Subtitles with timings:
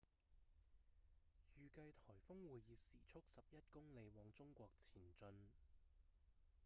[1.59, 5.27] 預計颱風會以時速11公里往中國前進